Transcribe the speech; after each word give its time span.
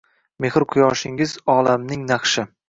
Mehr 0.45 0.65
quyoshingiz 0.71 1.35
olamning 1.57 2.09
naqshi 2.15 2.49